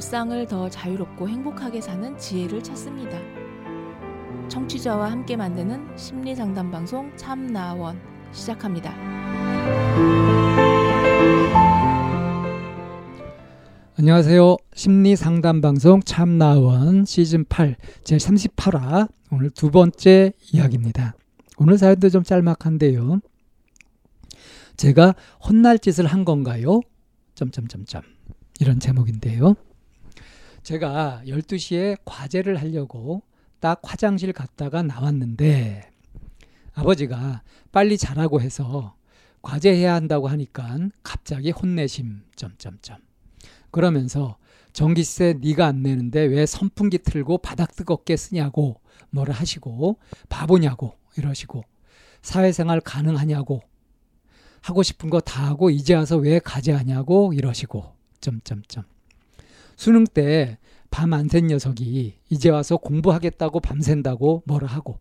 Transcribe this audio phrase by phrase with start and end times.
[0.00, 3.18] 일상을 더 자유롭고 행복하게 사는 지혜를 찾습니다.
[4.48, 8.00] 청취자와 함께 만드는 심리 상담 방송 참나원
[8.32, 8.94] 시작합니다.
[13.98, 14.56] 안녕하세요.
[14.74, 21.14] 심리 상담 방송 참나원 시즌 8 제 38화 오늘 두 번째 이야기입니다.
[21.58, 23.20] 오늘 사연도 좀 짤막한데요.
[24.78, 25.14] 제가
[25.46, 26.80] 혼날 짓을 한 건가요?
[27.34, 28.00] 점점점점
[28.60, 29.56] 이런 제목인데요.
[30.70, 33.24] 제가 12시에 과제를 하려고
[33.58, 35.90] 딱 화장실 갔다가 나왔는데
[36.74, 37.42] 아버지가
[37.72, 38.94] 빨리 자라고 해서
[39.42, 42.98] 과제해야 한다고 하니까 갑자기 혼내심 점점점.
[43.72, 44.36] 그러면서
[44.72, 48.80] 전기세 네가 안 내는데 왜 선풍기 틀고 바닥 뜨겁게 쓰냐고
[49.10, 51.64] 뭐라 하시고 바보냐고 이러시고
[52.22, 53.60] 사회생활 가능하냐고
[54.62, 58.84] 하고 싶은 거 다 하고 이제 와서 왜 과제하냐고 이러시고 점점점
[59.80, 60.58] 수능 때
[60.90, 65.00] 밤 안 샌 녀석이 이제 와서 공부하겠다고 밤샌다고 뭐라 하고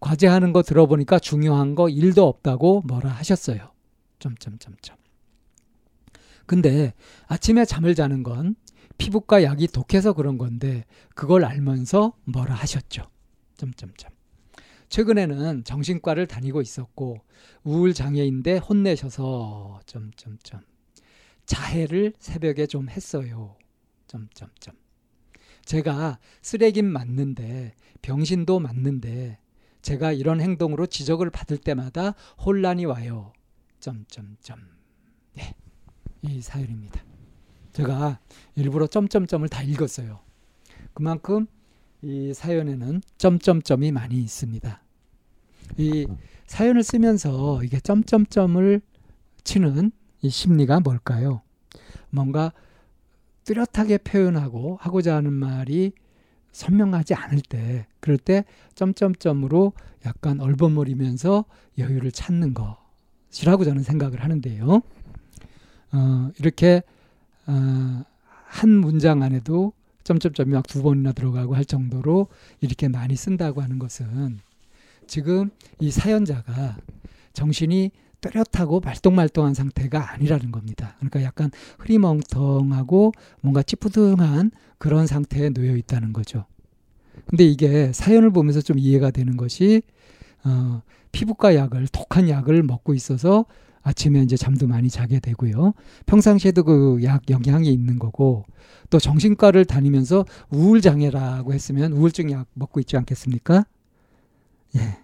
[0.00, 3.70] 과제하는 거 들어보니까 중요한 거 일도 없다고 뭐라 하셨어요.
[4.18, 4.96] 점점점점
[6.46, 6.92] 근데
[7.28, 8.56] 아침에 잠을 자는 건
[8.98, 13.04] 피부과 약이 독해서 그런 건데 그걸 알면서 뭐라 하셨죠.
[13.58, 14.10] 점점점.
[14.88, 17.18] 최근에는 정신과를 다니고 있었고
[17.62, 20.62] 우울 장애인데 혼내셔서 점점점.
[21.46, 23.54] 자해를 새벽에 좀 했어요.
[24.10, 24.74] 점점점.
[25.64, 29.38] 제가 쓰레긴 맞는데 병신도 맞는데
[29.82, 33.32] 제가 이런 행동으로 지적을 받을 때마다 혼란이 와요.
[33.78, 34.58] 점점점.
[35.34, 35.54] 네.
[36.22, 37.04] 이 사연입니다.
[37.72, 38.18] 제가
[38.56, 40.20] 일부러 점점점을 다 읽었어요.
[40.92, 41.46] 그만큼
[42.02, 44.82] 이 사연에는 점점점이 많이 있습니다.
[45.78, 46.06] 이
[46.46, 48.80] 사연을 쓰면서 이게 점점점을
[49.44, 51.42] 치는 이 심리가 뭘까요?
[52.10, 52.52] 뭔가
[53.50, 55.90] 뚜렷하게 표현하고 하고자 하는 말이
[56.52, 58.44] 선명하지 않을 때, 그럴 때
[58.76, 59.72] 점점점으로
[60.06, 61.44] 약간 얼버무리면서
[61.76, 64.82] 여유를 찾는 것이라고 저는 생각을 하는데요.
[65.92, 66.82] 어, 이렇게
[67.48, 68.04] 어,
[68.46, 69.72] 한 문장 안에도
[70.04, 72.28] 점점점이 막 두 번이나 들어가고 할 정도로
[72.60, 74.38] 이렇게 많이 쓴다고 하는 것은
[75.08, 75.50] 지금
[75.80, 76.76] 이 사연자가
[77.32, 80.94] 정신이 뚜렷하고 말똥말똥한 상태가 아니라는 겁니다.
[80.98, 86.44] 그러니까 약간 흐리멍텅하고 뭔가 찌푸둥한 그런 상태에 놓여 있다는 거죠.
[87.26, 89.82] 근데 이게 사연을 보면서 좀 이해가 되는 것이
[90.44, 90.82] 어,
[91.12, 93.44] 피부과 약을 독한 약을 먹고 있어서
[93.82, 95.72] 아침에 이제 잠도 많이 자게 되고요.
[96.06, 98.44] 평상시에도 그 약 영향이 있는 거고
[98.90, 103.64] 또 정신과를 다니면서 우울 장애라고 했으면 우울증 약 먹고 있지 않겠습니까?
[104.76, 104.98] 예.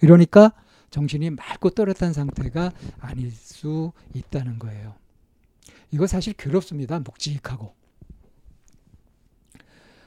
[0.00, 0.52] 이러니까
[0.94, 4.94] 정신이 맑고 또렷한 상태가 아닐 수 있다는 거예요.
[5.90, 7.00] 이거 사실 괴롭습니다.
[7.00, 7.74] 묵직하고.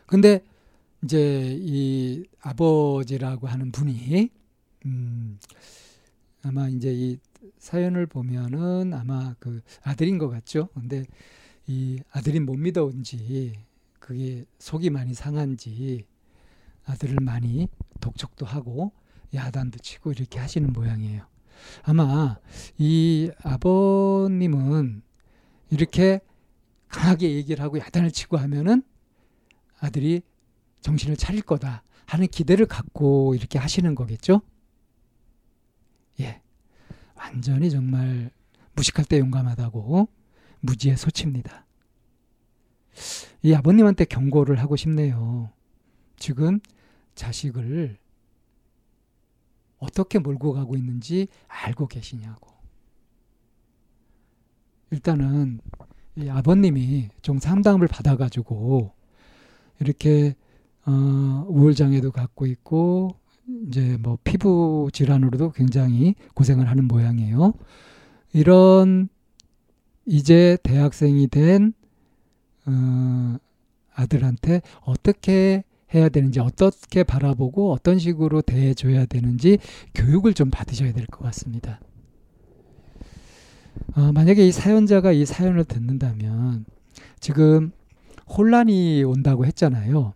[0.05, 0.45] 근데
[1.03, 4.29] 이제 이 아버지라고 하는 분이
[4.85, 5.37] 음
[6.41, 7.19] 아마 이제 이
[7.57, 10.69] 사연을 보면은 아마 그 아들인 것 같죠.
[10.73, 11.03] 근데
[11.65, 13.59] 이 아들이 못 믿어온지
[13.99, 16.05] 그게 속이 많이 상한지
[16.85, 17.67] 아들을 많이
[17.99, 18.93] 독촉도 하고
[19.33, 21.25] 야단도 치고 이렇게 하시는 모양이에요.
[21.83, 22.37] 아마
[22.77, 25.01] 이 아버님은
[25.69, 26.21] 이렇게
[26.87, 28.83] 강하게 얘기를 하고 야단을 치고 하면은
[29.79, 30.21] 아들이
[30.81, 34.41] 정신을 차릴 거다 하는 기대를 갖고 이렇게 하시는 거겠죠?
[36.21, 36.41] 예.
[37.15, 38.31] 완전히 정말
[38.73, 40.07] 무식할 때 용감하다고
[40.61, 41.65] 무지의 소치입니다.
[43.43, 45.51] 이 아버님한테 경고를 하고 싶네요.
[46.17, 46.59] 지금
[47.15, 47.97] 자식을
[49.79, 52.51] 어떻게 몰고 가고 있는지 알고 계시냐고.
[54.91, 55.59] 일단은
[56.15, 58.91] 이 아버님이 좀 상담을 받아가지고
[59.79, 60.35] 이렇게
[60.85, 63.15] 어, 우울장애도 갖고 있고
[63.67, 67.53] 이제 뭐 피부 질환으로도 굉장히 고생을 하는 모양이에요.
[68.33, 69.09] 이런
[70.05, 71.73] 이제 대학생이 된
[72.65, 73.37] 어,
[73.93, 79.59] 아들한테 어떻게 해야 되는지 어떻게 바라보고 어떤 식으로 대해줘야 되는지
[79.95, 81.79] 교육을 좀 받으셔야 될 것 같습니다.
[83.95, 86.65] 어, 만약에 이 사연자가 이 사연을 듣는다면
[87.19, 87.71] 지금
[88.27, 90.13] 혼란이 온다고 했잖아요.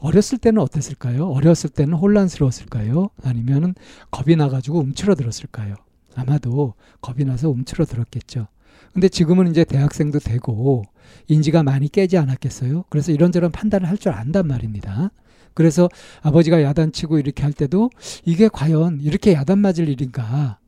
[0.00, 1.28] 어렸을 때는 어땠을까요?
[1.28, 3.10] 어렸을 때는 혼란스러웠을까요?
[3.22, 3.74] 아니면
[4.10, 5.76] 겁이 나가지고 움츠러들었을까요?
[6.14, 8.48] 아마도 겁이 나서 움츠러들었겠죠.
[8.92, 10.84] 근데 지금은 이제 대학생도 되고
[11.28, 12.84] 인지가 많이 깨지 않았겠어요?
[12.90, 15.10] 그래서 이런저런 판단을 할 줄 안단 말입니다.
[15.54, 15.88] 그래서
[16.22, 17.90] 아버지가 야단치고 이렇게 할 때도
[18.24, 20.58] 이게 과연 이렇게 야단 맞을 일인가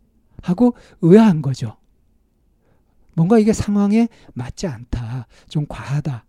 [0.43, 1.77] 하고 의아한 거죠.
[3.15, 5.27] 뭔가 이게 상황에 맞지 않다.
[5.49, 6.25] 좀 과하다.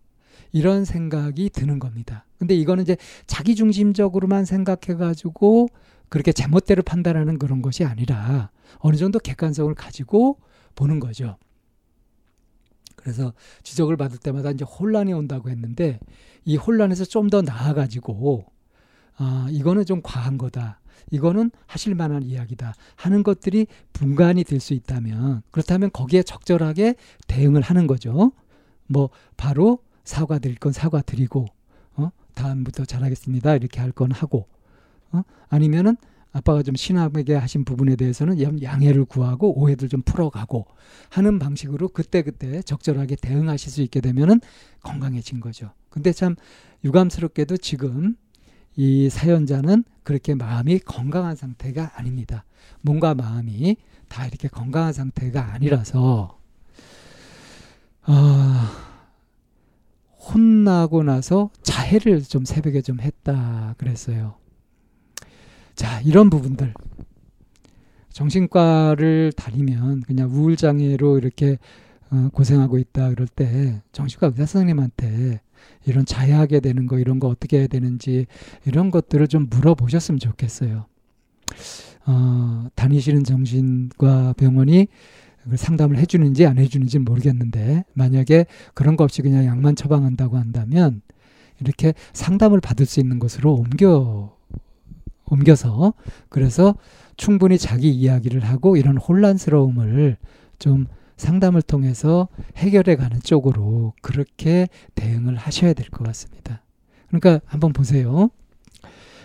[0.52, 2.26] 이런 생각이 드는 겁니다.
[2.40, 2.96] 근데 이거는 이제
[3.28, 5.68] 자기 중심적으로만 생각해 가지고
[6.10, 10.40] 그렇게 제멋대로 판단하는 그런 것이 아니라 어느 정도 객관성을 가지고
[10.76, 11.38] 보는 거죠.
[13.06, 16.00] 그래서 지적을 받을 때마다 이제 혼란이 온다고 했는데
[16.44, 18.46] 이 혼란에서 좀 더 나아가지고
[19.18, 20.80] 아 이거는 좀 과한 거다.
[21.12, 26.96] 이거는 하실 만한 이야기다 하는 것들이 분간이 될 수 있다면 그렇다면 거기에 적절하게
[27.28, 28.32] 대응을 하는 거죠.
[28.88, 31.46] 뭐 바로 사과 드릴 건 사과 드리고
[31.98, 34.48] 어 다음부터 잘하겠습니다 이렇게 할 건 하고
[35.12, 35.96] 어 아니면은
[36.36, 40.66] 아빠가 좀 신하게 하신 부분에 대해서는 양해를 구하고 오해들 좀 풀어가고
[41.10, 44.42] 하는 방식으로 그때그때 적절하게 대응하실 수 있게 되면은
[44.84, 45.72] 건강해진 거죠.
[45.90, 46.36] 근데 참
[46.84, 48.18] 유감스럽게도 지금
[48.76, 52.44] 이 사연자는 그렇게 마음이 건강한 상태가 아닙니다.
[52.82, 53.78] 몸과 마음이
[54.10, 56.38] 다 이렇게 건강한 상태가 아니라서
[58.08, 58.14] 어,
[60.20, 64.36] 혼나고 나서 자해를 좀 새벽에 좀 했다 그랬어요.
[65.76, 66.74] 자, 이런 부분들.
[68.10, 71.58] 정신과를 다니면 그냥 우울장애로 이렇게
[72.10, 75.42] 어, 고생하고 있다 그럴 때 정신과 의사 선생님한테
[75.86, 78.28] 이런 자해하게 되는 거 이런 거 어떻게 해야 되는지
[78.66, 80.86] 이런 것들을 좀 물어보셨으면 좋겠어요.
[82.06, 84.88] 어, 다니시는 정신과 병원이
[85.56, 91.02] 상담을 해주는지 안 해주는지 모르겠는데 만약에 그런 거 없이 그냥 약만 처방한다고 한다면
[91.60, 94.35] 이렇게 상담을 받을 수 있는 곳으로 옮겨
[95.36, 95.94] 옮겨서
[96.30, 96.76] 그래서
[97.18, 100.18] 충분히 자기 이야기를 하고 이런 혼란스러움을
[100.60, 100.88] 좀
[101.18, 102.28] 상담을 통해서
[102.58, 106.62] 해결해 가는 쪽으로 그렇게 대응을 하셔야 될 것 같습니다.
[107.08, 108.30] 그러니까 한번 보세요.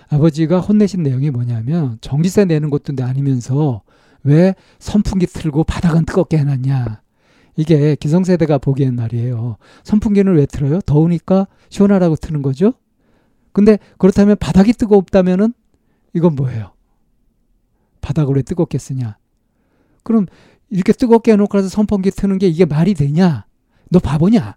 [0.08, 3.82] 아버지가 혼내신 내용이 뭐냐면 전기세 내는 것도 아니면서
[4.22, 7.00] 왜 선풍기 틀고 바닥은 뜨겁게 해놨냐.
[7.56, 9.56] 이게 기성세대가 보기엔 말이에요.
[9.84, 10.80] 선풍기는 왜 틀어요?
[10.82, 12.74] 더우니까 시원하라고 트는 거죠?
[13.52, 15.52] 근데 그렇다면 바닥이 뜨겁다면은
[16.14, 16.72] 이건 뭐예요?
[18.00, 19.16] 바닥을 왜 뜨겁게 쓰냐?
[20.02, 20.26] 그럼
[20.70, 23.46] 이렇게 뜨겁게 해놓고 나서 선풍기 트는 게 이게 말이 되냐?
[23.90, 24.56] 너 바보냐?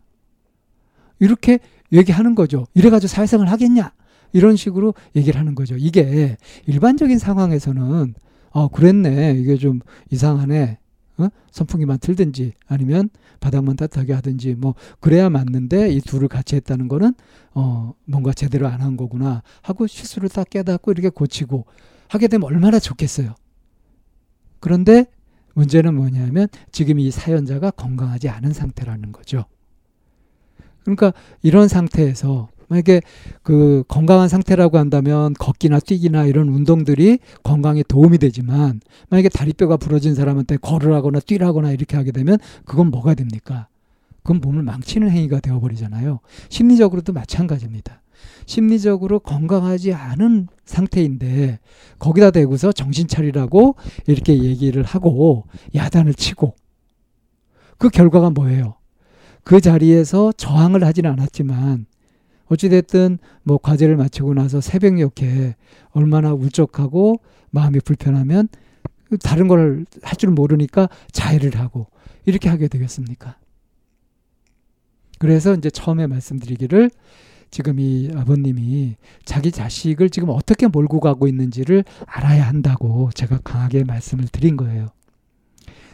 [1.20, 1.60] 이렇게
[1.92, 2.66] 얘기하는 거죠.
[2.74, 3.94] 이래가지고 사회생활 하겠냐?
[4.32, 5.76] 이런 식으로 얘기를 하는 거죠.
[5.78, 8.16] 이게 일반적인 상황에서는
[8.52, 9.80] 어 그랬네 이게 좀
[10.12, 10.80] 이상하네
[11.18, 11.28] 어?
[11.52, 17.14] 선풍기만 틀든지 아니면 바닥만 따뜻하게 하든지 뭐 그래야 맞는데 이 둘을 같이 했다는 거는
[17.54, 21.66] 어 뭔가 제대로 안 한 거구나 하고 실수를 딱 깨닫고 이렇게 고치고
[22.10, 23.36] 하게 되면 얼마나 좋겠어요.
[24.60, 25.06] 그런데
[25.54, 29.46] 문제는 뭐냐면 지금 이 사연자가 건강하지 않은 상태라는 거죠.
[30.82, 33.02] 그러니까 이런 상태에서 만약에
[33.44, 40.58] 그 건강한 상태라고 한다면 걷기나 뛰기나 이런 운동들이 건강에 도움이 되지만 만약에 다리뼈가 부러진 사람한테
[40.58, 43.68] 걸으라거나 뛰라거나 이렇게 하게 되면 그건 뭐가 됩니까?
[44.24, 46.20] 그건 몸을 망치는 행위가 되어버리잖아요.
[46.50, 48.02] 심리적으로도 마찬가지입니다.
[48.46, 51.60] 심리적으로 건강하지 않은 상태인데
[52.00, 53.76] 거기다 대고서 정신 차리라고
[54.08, 56.56] 이렇게 얘기를 하고 야단을 치고
[57.78, 58.76] 그 결과가 뭐예요?
[59.44, 61.86] 그 자리에서 저항을 하지는 않았지만
[62.48, 65.56] 어찌됐든 뭐 과제를 마치고 나서 새벽녘에
[65.92, 67.20] 얼마나 울적하고
[67.52, 68.48] 마음이 불편하면
[69.24, 71.88] 다른 걸 할 줄 모르니까 자해를 하고
[72.26, 73.38] 이렇게 하게 되겠습니까?
[75.20, 76.90] 그래서 이제 처음에 말씀드리기를
[77.50, 84.26] 지금 이 아버님이 자기 자식을 지금 어떻게 몰고 가고 있는지를 알아야 한다고 제가 강하게 말씀을
[84.32, 84.88] 드린 거예요.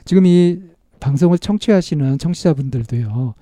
[0.05, 0.61] 지금 이
[0.99, 3.33] 방송을 청취하시는 청취자분들도요.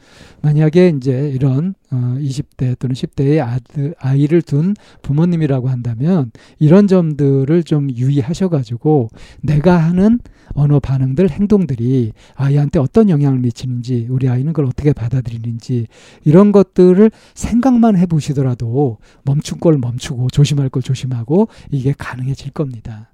[0.41, 7.89] 만약에 이제 이런 어 20대 또는 10대의 아들, 아이를 둔 부모님이라고 한다면 이런 점들을 좀
[7.89, 9.09] 유의하셔 가지고
[9.41, 10.19] 내가 하는
[10.53, 15.87] 언어 반응들 행동들이 아이한테 어떤 영향을 미치는지 우리 아이는 그걸 어떻게 받아들이는지
[16.23, 23.11] 이런 것들을 생각만 해 보시더라도 멈춘 걸 멈추고 조심할 걸 조심하고 이게 가능해질 겁니다.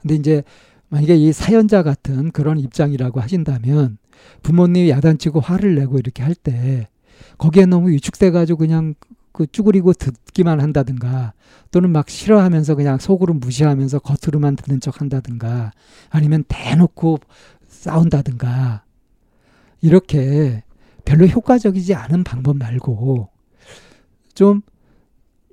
[0.00, 0.42] 근데 이제
[0.90, 3.98] 만약에 이 사연자 같은 그런 입장이라고 하신다면
[4.42, 6.88] 부모님이 야단치고 화를 내고 이렇게 할 때
[7.36, 8.94] 거기에 너무 위축돼 가지고 그냥
[9.32, 11.32] 그 쭈그리고 듣기만 한다든가
[11.70, 15.72] 또는 막 싫어하면서 그냥 속으로 무시하면서 겉으로만 듣는 척 한다든가
[16.10, 17.18] 아니면 대놓고
[17.68, 18.82] 싸운다든가
[19.80, 20.64] 이렇게
[21.04, 23.28] 별로 효과적이지 않은 방법 말고
[24.34, 24.62] 좀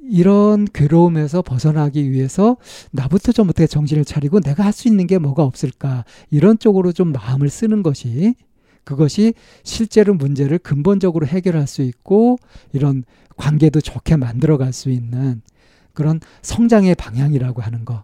[0.09, 2.57] 이런 괴로움에서 벗어나기 위해서
[2.91, 7.11] 나부터 좀 어떻게 정신을 차리고 내가 할 수 있는 게 뭐가 없을까 이런 쪽으로 좀
[7.11, 8.35] 마음을 쓰는 것이
[8.83, 9.33] 그것이
[9.63, 12.37] 실제로 문제를 근본적으로 해결할 수 있고
[12.73, 13.03] 이런
[13.37, 15.41] 관계도 좋게 만들어 갈 수 있는
[15.93, 18.03] 그런 성장의 방향이라고 하는 거.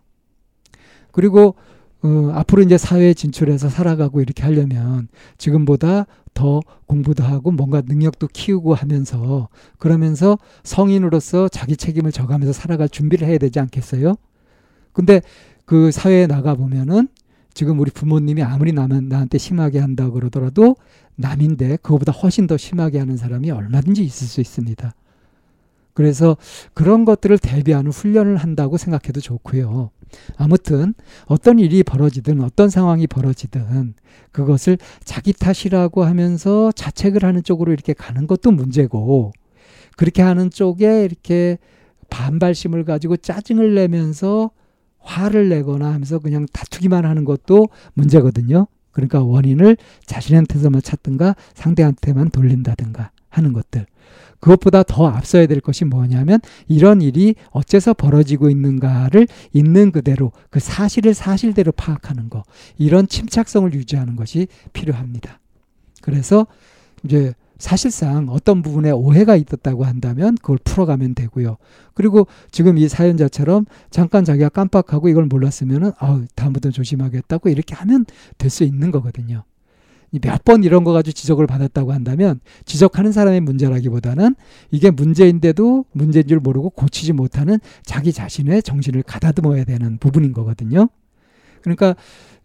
[1.11, 1.55] 그리고
[2.03, 8.73] 어, 앞으로 이제 사회에 진출해서 살아가고 이렇게 하려면 지금보다 더 공부도 하고 뭔가 능력도 키우고
[8.73, 14.15] 하면서 그러면서 성인으로서 자기 책임을 져가면서 살아갈 준비를 해야 되지 않겠어요?
[14.93, 15.21] 근데
[15.65, 17.07] 그 사회에 나가 보면은
[17.53, 20.75] 지금 우리 부모님이 아무리 나면 나한테 심하게 한다 그러더라도
[21.17, 24.93] 남인데 그거보다 훨씬 더 심하게 하는 사람이 얼마든지 있을 수 있습니다.
[25.93, 26.37] 그래서
[26.73, 29.91] 그런 것들을 대비하는 훈련을 한다고 생각해도 좋고요.
[30.37, 30.93] 아무튼
[31.25, 33.93] 어떤 일이 벌어지든 어떤 상황이 벌어지든
[34.31, 39.31] 그것을 자기 탓이라고 하면서 자책을 하는 쪽으로 이렇게 가는 것도 문제고
[39.97, 41.57] 그렇게 하는 쪽에 이렇게
[42.09, 44.51] 반발심을 가지고 짜증을 내면서
[44.99, 48.67] 화를 내거나 하면서 그냥 다투기만 하는 것도 문제거든요.
[48.91, 53.87] 그러니까 원인을 자신한테서만 찾든가 상대한테만 돌린다든가 하는 것들.
[54.39, 61.13] 그것보다 더 앞서야 될 것이 뭐냐면 이런 일이 어째서 벌어지고 있는가를 있는 그대로 그 사실을
[61.13, 62.43] 사실대로 파악하는 거.
[62.77, 65.39] 이런 침착성을 유지하는 것이 필요합니다.
[66.01, 66.47] 그래서
[67.03, 71.57] 이제 사실상 어떤 부분에 오해가 있었다고 한다면 그걸 풀어가면 되고요.
[71.93, 78.05] 그리고 지금 이 사연자처럼 잠깐 자기가 깜빡하고 이걸 몰랐으면은 아 다음부터 조심하겠다고 이렇게 하면
[78.39, 79.43] 될 수 있는 거거든요.
[80.19, 84.35] 몇 번 이런 거 가지고 지적을 받았다고 한다면 지적하는 사람의 문제라기보다는
[84.71, 90.89] 이게 문제인데도 문제인 줄 모르고 고치지 못하는 자기 자신의 정신을 가다듬어야 되는 부분인 거거든요.
[91.61, 91.95] 그러니까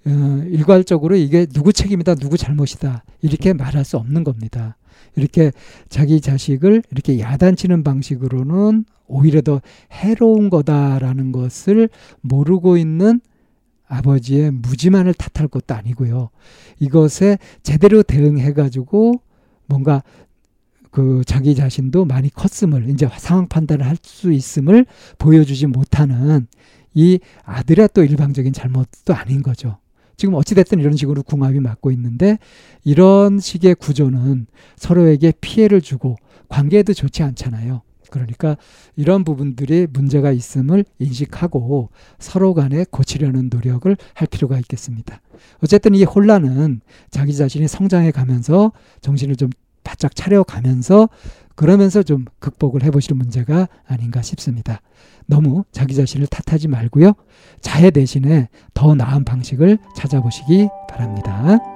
[0.06, 4.76] 어, 일괄적으로 이게 누구 책임이다, 누구 잘못이다 이렇게 말할 수 없는 겁니다.
[5.16, 5.50] 이렇게
[5.88, 11.88] 자기 자식을 이렇게 야단치는 방식으로는 오히려 더 해로운 거다라는 것을
[12.20, 13.20] 모르고 있는
[13.88, 16.30] 아버지의 무지만을 탓할 것도 아니고요.
[16.80, 19.14] 이것에 제대로 대응해 가지고
[19.66, 20.02] 뭔가
[20.90, 24.86] 그 자기 자신도 많이 컸음을 이제 상황 판단을 할 수 있음을
[25.18, 26.46] 보여주지 못하는
[26.94, 29.78] 이 아들의 또 일방적인 잘못도 아닌 거죠.
[30.16, 32.38] 지금 어찌됐든 이런 식으로 궁합이 맞고 있는데
[32.84, 36.16] 이런 식의 구조는 서로에게 피해를 주고
[36.48, 37.82] 관계에도 좋지 않잖아요.
[38.10, 38.56] 그러니까
[38.96, 45.20] 이런 부분들이 문제가 있음을 인식하고 서로 간에 고치려는 노력을 할 필요가 있겠습니다.
[45.62, 49.50] 어쨌든 이 혼란은 자기 자신이 성장해 가면서 정신을 좀
[49.84, 51.08] 바짝 차려가면서
[51.54, 54.80] 그러면서 좀 극복을 해보시는 문제가 아닌가 싶습니다.
[55.26, 57.12] 너무 자기 자신을 탓하지 말고요.
[57.60, 61.75] 자해 대신에 더 나은 방식을 찾아보시기 바랍니다.